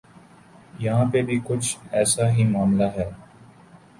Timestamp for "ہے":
2.95-3.09